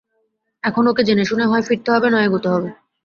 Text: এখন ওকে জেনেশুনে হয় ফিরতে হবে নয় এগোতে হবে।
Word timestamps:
এখন 0.63 0.83
ওকে 0.87 1.01
জেনেশুনে 1.03 1.45
হয় 1.45 1.63
ফিরতে 1.67 1.89
হবে 1.91 2.07
নয় 2.09 2.25
এগোতে 2.27 2.47
হবে। 2.49 2.69